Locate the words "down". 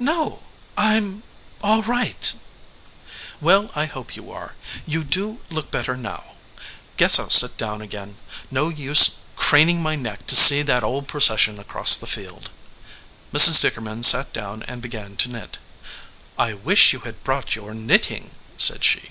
7.58-7.82, 14.32-14.62